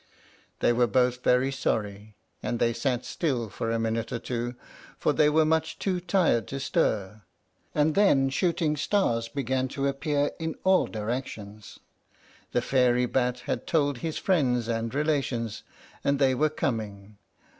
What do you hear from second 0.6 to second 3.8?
They were both very sorry, and they sat still for a